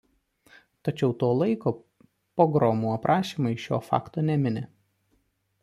[0.87, 1.73] Tačiau to laiko
[2.41, 4.69] pogromų aprašymai šio fakto nemini.